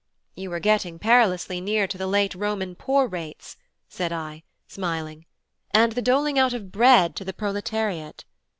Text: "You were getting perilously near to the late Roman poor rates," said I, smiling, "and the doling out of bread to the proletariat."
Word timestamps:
"You 0.35 0.49
were 0.49 0.59
getting 0.59 0.97
perilously 0.97 1.61
near 1.61 1.85
to 1.85 1.95
the 1.95 2.07
late 2.07 2.33
Roman 2.33 2.73
poor 2.73 3.05
rates," 3.05 3.55
said 3.87 4.11
I, 4.11 4.41
smiling, 4.67 5.27
"and 5.69 5.91
the 5.91 6.01
doling 6.01 6.39
out 6.39 6.53
of 6.53 6.71
bread 6.71 7.15
to 7.17 7.23
the 7.23 7.33
proletariat." 7.33 8.25